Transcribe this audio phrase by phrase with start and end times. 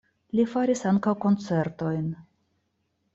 [0.37, 2.09] Li faris ankaŭ koncertojn.